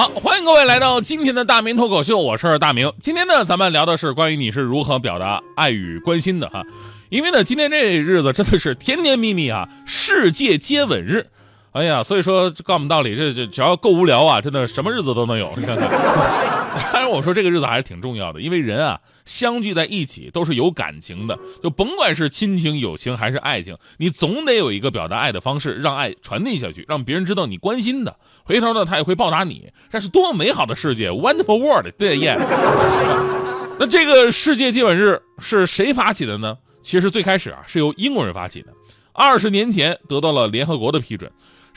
[0.00, 2.90] 好，欢迎各位来到今天的大明脱口秀，我是大明。
[3.02, 6.64] 今天呢，咱们聊的是关于你是如何表达爱与关心的哈。
[7.10, 11.26] 因为呢，今天这日子真的是甜甜蜜蜜啊，世界接吻日。
[11.72, 15.48] 哎呀，所以说告诉我们道理，这这只要够无聊啊，真的什么日子都能有。
[15.56, 15.88] 你看看，
[16.92, 28.16] 当然我说这个日子还是挺重要的，因为人啊相聚在一起都是有感情的，就甭管是亲情、友情还是爱情，你总得有一个表达爱的方式，让爱传递下去，让别人知道你关心的。
[28.42, 29.70] 回头呢，他也会报答你。
[29.92, 32.36] 这是多么美好的世界，Wonderful World，对耶。
[33.78, 36.58] 那这个世界接吻日是谁发起的呢？
[36.82, 38.72] 其实最开始啊是由英国人发起的，
[39.12, 41.30] 二十年前得到了联合国的批准。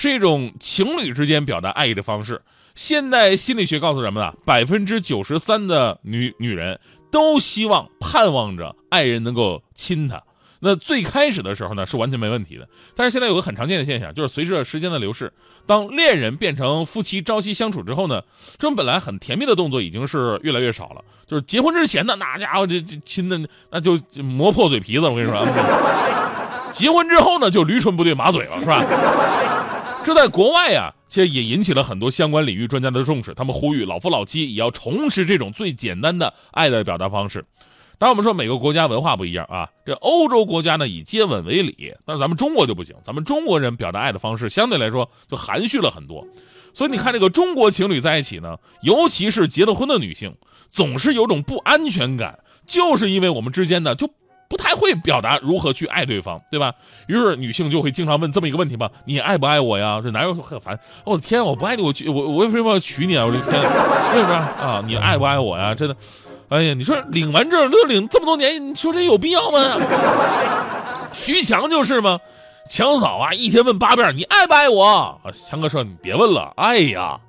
[0.00, 2.40] 是一种情侣之间表达爱意的方式。
[2.74, 10.22] 现代心理学告诉人们啊，百分之九十三的女女人都希望、盼望着爱人能够亲她。
[10.60, 12.66] 那最开始的时候呢，是完全没问题的。
[12.96, 15.30] 但是现在有个很常见的现象，就是随着时间的流逝，
[15.66, 21.04] 当恋人变成夫妻朝夕相处之后呢，这种本来很甜蜜的动作已经是越来越少了。
[21.26, 23.38] 就是结婚之前呢，那家伙这亲的
[23.70, 25.46] 那就磨破嘴皮子，我跟你说。
[26.72, 28.82] 结婚之后呢，就驴唇不对马嘴了，是吧？
[30.02, 33.34] 这在国外呀，其实也引起了很多相关领域专家的重视。
[33.34, 37.44] 他们呼吁老夫老妻也要重拾这种最简单的爱的表达方式。
[37.98, 39.68] 当然，我们说每个国家文化不一样啊。
[39.84, 42.96] 这欧洲国家呢以接吻为礼，但是咱们中国就不行。
[43.04, 46.26] 咱们中国人表达爱的方式相对来说就含蓄了很多。
[46.72, 50.34] 所以你看，这个中国情侣在一起呢，尤其是结了婚的女性，
[50.70, 54.10] 总是有种不安全感，就是因为我们之间呢就。
[54.50, 56.74] 不太会表达如何去爱对方，对吧？
[57.06, 60.00] 于是女性就会经常问这么一个问题吧：你爱不爱我呀？
[60.02, 63.24] 这男人很烦，我的天，我不爱你，我娶我我为什么要娶你啊？
[63.24, 64.82] 我的天，为什么啊？
[64.84, 65.72] 你爱不爱我呀？
[65.72, 65.94] 真的，
[66.48, 69.76] 哎呀，你说领完证都领这么多年，你说这有必要吗？
[71.12, 72.18] 徐强就是吗？
[72.68, 75.20] 强嫂啊，一天问八遍你爱不爱我？
[75.32, 77.20] 强哥说你别问了，爱呀。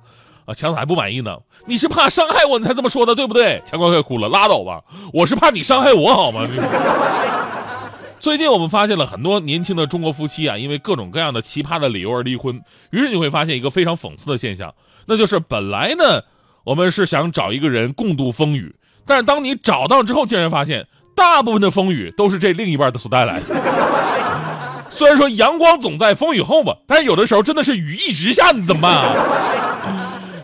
[0.44, 3.62] 啊，强子还不满意呢，你是怕伤害我，你才这么说的，对不对？
[3.64, 6.46] 强哥快哭了，拉倒吧，我是怕你伤害我，好吗？
[8.18, 12.60] 最近我们发现了很多年轻的中国夫妻啊，因为各种各样的奇葩的理由而离婚。
[12.90, 14.72] 于是你会发现一个非常讽刺的现象，
[15.06, 16.22] 那就是本来呢，
[16.64, 18.74] 我们是想找一个人共度风雨，
[19.04, 20.86] 但是当你找到之后，竟然发现
[21.16, 23.46] 大部分的风雨都是这另一半的所带来的。
[24.88, 29.14] 虽然说阳光总在风雨后吧，但是有的时候真的是雨一直下，你怎么办啊？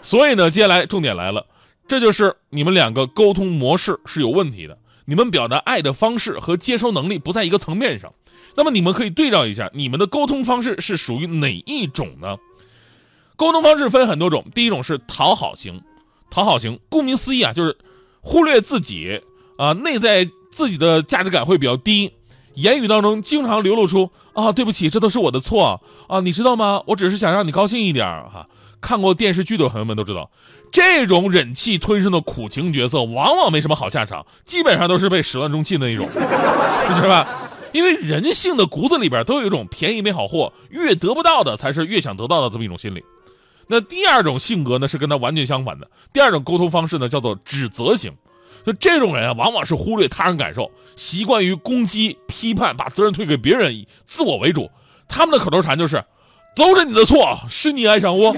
[0.03, 1.47] 所以呢，接下来重点来了，
[1.86, 8.12] 这就是你们两个沟通模式是有问题的，你们表达爱的方式和接收能力不在一个层面上。
[8.54, 12.36] 那么你们可以对照一下，你们的沟通方式是属于哪一种呢？
[13.36, 15.81] 沟通方式分很多种，第一种是讨好型，
[16.28, 17.76] 讨好型，顾名思义啊，就是
[18.20, 19.22] 忽略自己
[19.56, 22.12] 啊，内在自己的价值感会比较低，
[22.54, 26.82] 言语当中经常流露出啊，对不起，这都是我的错啊，你知道吗？
[26.88, 28.44] 我只是想让你高兴一点哈。
[28.81, 30.31] 看过电视剧的朋友们都知道，
[30.71, 37.27] 这种忍气吞声的苦情角色往往没什么好下场，基本上都是被始乱终弃的那种， 是吧？
[37.72, 43.05] 因为人性的骨子里边都有一种便宜没好货，越得不到的才是越想得到的这么一种心理。
[43.66, 45.91] 那第二种性格呢，是跟他完全相反的。
[46.12, 48.12] 第二种沟通方式呢，叫做指责型。
[48.65, 54.71] 就这种人啊，往往是忽略他人感受，习惯于攻击、批判，把责任推给别人，以自我为主。
[55.06, 56.03] 他们的口头禅就是。
[56.59, 58.35] 都是你的错，是你爱上我，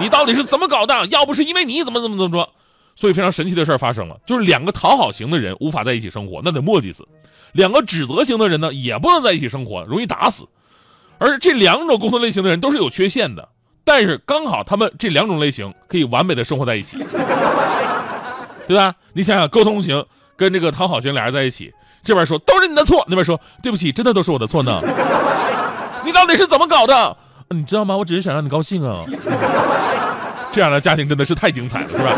[0.00, 1.06] 你到底是怎么搞的？
[1.08, 2.48] 要不是因为你，怎么怎么怎么着？
[2.96, 7.04] 所以非常神奇的事儿发生了，就是两个讨好型的人无法在一起生活，那得磨叽死；
[7.52, 10.48] 两个指责型的人呢，也不能在一起生活，容易打死。
[11.18, 13.48] 而这两种沟通类型的人都是有缺陷的，
[13.84, 16.96] 但是刚好他们这两种类型可以完美的生活在一起，
[18.66, 18.94] 对吧？
[19.12, 20.04] 你想想，沟通型
[20.36, 21.72] 跟这个讨好型俩人在一起，
[22.02, 24.80] 这边说都是你的错，那边说对不起，真的都是我的错呢。
[26.04, 27.16] 你到底是怎么搞的？
[27.50, 27.96] 你知道吗？
[27.96, 28.98] 我只是想让你高兴啊。
[30.50, 32.12] 这样的家庭真的是太精彩了，是吧？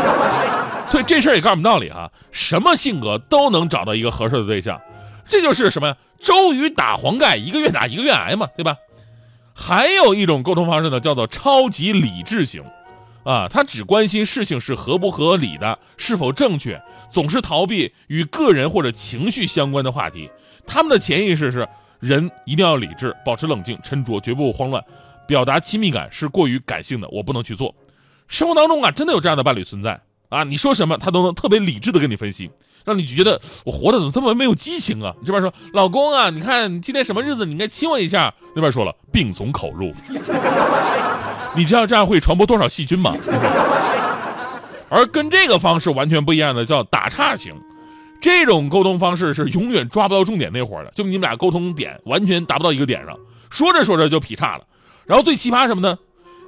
[0.87, 4.79] 所以这事儿也告诉我们道理啊，什么性格都能找到一个合适的对象，
[5.27, 5.97] 这就是什么呀？
[6.21, 8.75] 周瑜打黄盖，一个愿打一个愿挨嘛，对吧？
[9.53, 12.63] 还有一种沟通方式呢，叫做超级理智型，
[13.23, 20.29] 啊，他只关心事情是合不合理的，是否正确，总是逃避与个人或者情绪相关的话题。
[20.67, 21.67] 他们的潜意识是。
[22.05, 24.83] 人一定要理智，保持冷静、沉着，绝不慌乱。
[25.27, 27.73] 表达亲密感是过于感性的，我不能去做。
[28.27, 29.99] 生活当中啊，真的有这样的伴侣存在
[30.29, 30.43] 啊！
[30.43, 32.51] 你说什么，他都能特别理智的跟你分析，
[32.83, 35.15] 让你觉得我活的怎么这么没有激情啊？
[35.19, 38.31] 你这边说老公啊，你看今天什么日子，你应该亲我一下。
[38.53, 39.91] 那边说了，病从口入。
[41.55, 43.15] 你知道这样会传播多少细菌吗？
[44.89, 47.59] 而跟这个方式完全不一样的叫打岔型，
[48.21, 53.17] 这种沟通方式是永远抓不到重点那会儿的，就你们俩沟通点完全达不到一个点上，
[53.49, 54.63] 说着说着就劈叉了。
[55.05, 55.97] 然后最奇葩什么呢？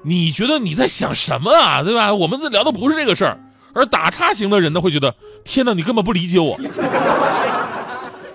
[0.04, 1.84] 你觉得你在想什么啊？
[1.84, 2.14] 对吧？
[2.14, 3.40] 我们这聊的不是这个事儿。
[3.74, 6.58] 而打岔型的人呢，会觉得天哪，你根本不理解我。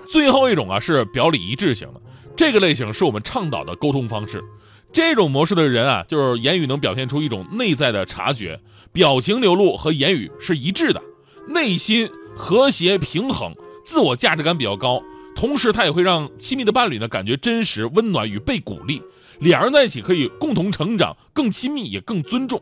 [0.06, 2.00] 最后一种啊是表里一致型的，
[2.36, 4.44] 这个类型是我们倡导的沟通方式。
[4.92, 8.60] 这种模式的人啊，就是言语能表现出一种内在的察觉，
[8.92, 11.02] 表情流露和言语是一致的，
[11.48, 15.02] 内心和谐平衡，自我价值感比较高。
[15.34, 19.02] 同时，他也会让亲密的伴侣呢感觉真实、温暖与被鼓励，
[19.38, 22.60] 两人在一起可以共同成长，更亲密也更尊重。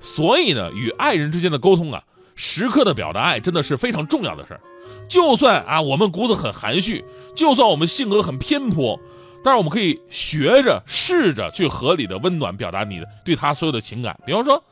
[0.00, 2.02] 所以呢，与爱人之间的沟通啊，
[2.34, 4.60] 时刻的表达爱真的是非常重要的事儿。
[5.08, 7.04] 就算啊我们骨子很含蓄，
[7.36, 8.98] 就算我们性格很偏颇，
[9.44, 14.18] 但是我们可以学着试着去合理的温暖表达你的对他所有的情感。
[14.26, 14.64] 比方说，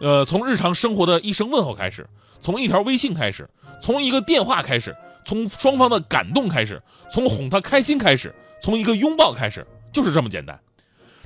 [0.00, 2.08] 呃，从日常生活的一声问候开始，
[2.40, 3.50] 从一条微信开始，
[3.80, 4.96] 从一个电话开始。
[5.22, 6.82] 从双方的感动开始，
[7.12, 10.58] 从哄他开心开始，从一个拥抱开始，就是这么简单。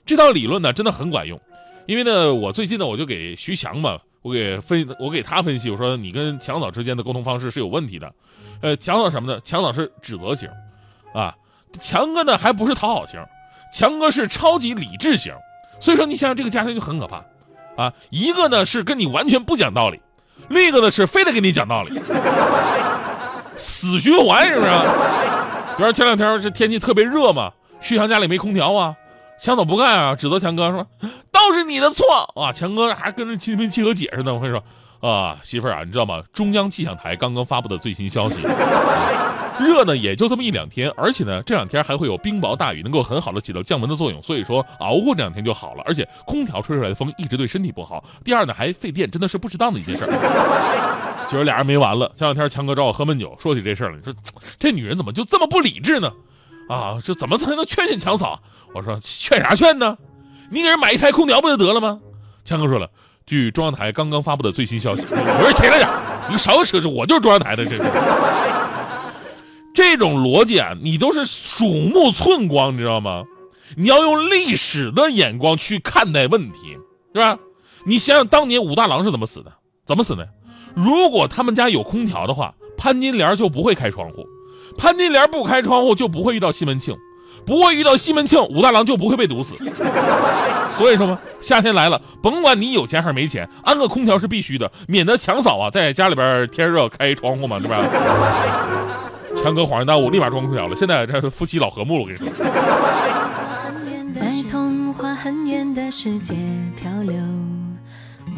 [0.05, 1.41] 这套理论呢，真的很管用。
[1.87, 8.12] 因为呢，我最近呢，我就给徐强嘛，我给分，我给他分析，我说你跟强嫂之间的沟通方式是有问题的。
[8.61, 9.41] 呃，强嫂什么呢？
[9.45, 10.51] 强嫂是指责型，
[11.15, 11.35] 啊，
[11.79, 13.25] 强哥呢还不是讨好型，
[13.73, 15.33] 强哥是超级理智型。
[15.81, 17.25] 所以说，你想想这个家庭就很可怕，
[17.77, 20.01] 啊，一个呢是跟你完全不讲道理，
[20.48, 22.00] 另一个呢是非得给你讲道理。
[23.56, 24.70] 死循环是不是？
[25.76, 27.50] 比如前两天这天气特别热嘛，
[27.81, 28.94] 旭强家里没空调啊，
[29.40, 30.86] 强总不干啊，指责强哥说
[31.32, 32.04] 都是你的错
[32.36, 32.52] 啊。
[32.52, 34.34] 强哥还跟着心平气和解释呢。
[34.34, 34.62] 我跟你说
[35.08, 36.22] 啊，媳妇啊，你知道吗？
[36.32, 38.46] 中央气象台刚刚发布的最新消息，
[39.61, 44.23] 热呢也就这么一两天，而且呢这两天还会有冰雹大雨，能够很好的起到降温的作用。
[44.23, 45.83] 所以说熬过这两天就好了。
[45.87, 48.05] 而且空调吹出来的风一直对身体不好。
[48.25, 50.05] 第二呢还费电，真的是不值当的一件事。
[51.27, 52.11] 今儿俩人没完了。
[52.17, 53.97] 前两天强哥找我喝闷酒，说起这事儿了。
[53.97, 54.12] 你说
[54.59, 56.12] 这女人怎么就这么不理智呢？
[56.69, 58.41] 啊，这怎么才能劝劝强嫂？
[58.75, 59.97] 我说劝啥劝呢？
[60.51, 62.01] 你给人买一台空调不就得了吗？
[62.45, 62.89] 强哥说了，
[63.25, 65.89] 据中央台刚刚发布的最新消息，我说起来点，
[66.31, 67.83] 你少扯扯，我就是中央台的，这是。
[69.75, 73.25] 这种逻辑啊，你都是鼠目寸光，你知道吗？
[73.76, 76.79] 你要用历史的眼光去看待问题，
[77.12, 77.37] 是吧？
[77.85, 79.53] 你想想当年武大郎是怎么死的？
[79.85, 80.29] 怎么死的？
[80.75, 84.25] 如果他们家有空调的话，潘金莲就不会开窗户，
[84.79, 86.97] 潘金莲不开窗户就不会遇到西门庆，
[87.44, 89.56] 不会遇到西门庆，武大郎就不会被毒死。
[90.77, 97.79] 所以说嘛，夏天来了，甭管你有钱还是没钱，安个空调是必须的，免得强嫂啊在家里边天热开窗户嘛，对吧？
[99.44, 100.75] 强哥恍然大悟，立马装空调了。
[100.75, 102.46] 现在这夫妻老和睦了，我跟你说。
[104.14, 106.35] 在童话很远的世界
[106.81, 107.14] 漂流。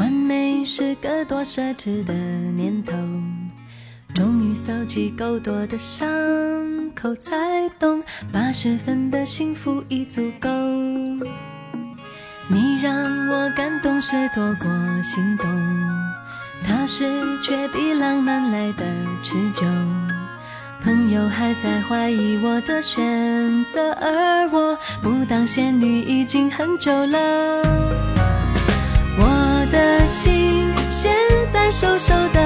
[0.01, 2.93] 完美是个多奢侈的念头，
[4.13, 6.09] 终于搜集够多的伤
[6.93, 7.37] 口，才
[7.79, 10.51] 懂八十分的幸福已足够。
[12.49, 12.93] 你让
[13.29, 14.69] 我感动是多过
[15.05, 15.47] 心动，
[16.67, 17.05] 踏实
[17.41, 18.85] 却比浪漫来的
[19.23, 19.65] 持久。
[20.87, 23.03] 朋友还在怀疑我的选
[23.65, 27.19] 择，而我不当仙女已经很久了。
[29.19, 31.13] 我的心现
[31.53, 32.41] 在瘦瘦的，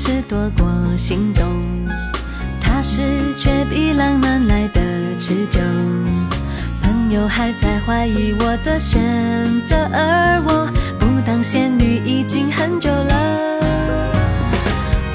[0.00, 1.44] 是多过心动
[2.60, 3.02] 踏实
[3.36, 4.80] 却比浪漫来的
[5.18, 5.58] 持久。
[6.80, 13.58] 朋友还在怀疑我的选择而我不当仙女已经很久了。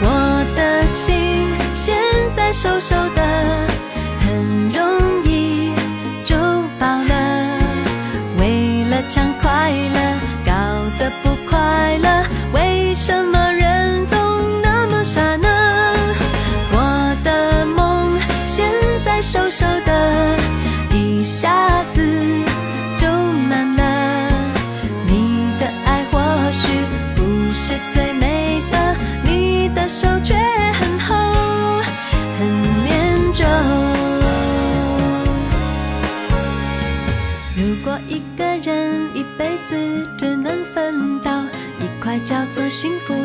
[0.02, 1.16] 我的心
[1.74, 1.96] 现
[2.36, 3.22] 在瘦瘦的
[4.20, 5.72] 很容易
[6.26, 6.36] 就
[6.78, 7.58] 饱了。
[8.38, 10.00] 为了抢快乐
[10.46, 10.52] 搞
[11.00, 13.43] 得不快乐为什么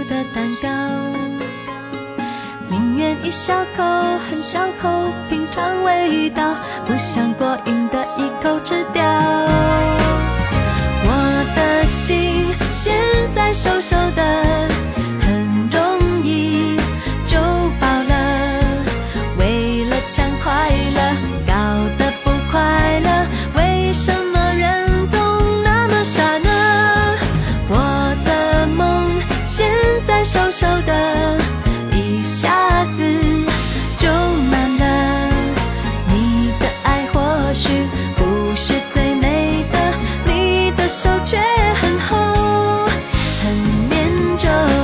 [0.08, 0.68] 的蛋糕。
[2.70, 3.82] 宁愿一小口，
[4.26, 4.88] 很小口
[5.28, 6.54] 品尝味道，
[6.86, 9.02] 不想过瘾的一口吃掉。
[11.04, 12.96] 我的心现
[13.34, 14.68] 在瘦瘦的。
[30.30, 31.38] 瘦瘦的，
[31.90, 33.02] 一下子
[33.96, 34.06] 就
[34.50, 35.30] 满了。
[36.06, 37.70] 你的爱或许
[38.14, 39.78] 不是最美的，
[40.26, 41.38] 你的手却
[41.80, 42.14] 很厚，
[43.40, 44.77] 很粘着。